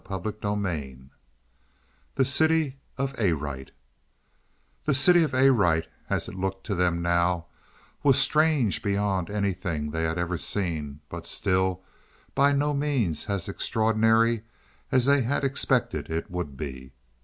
[0.07, 1.11] CHAPTER XIX
[2.15, 3.69] THE CITY OF ARITE
[4.85, 7.45] The city of Arite, as it looked to them now,
[8.01, 11.83] was strange beyond anything they had ever seen, but still
[12.33, 14.41] by no means as extraordinary
[14.91, 16.93] as they had expected it would be.